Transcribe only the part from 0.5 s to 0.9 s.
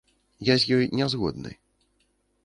з ёй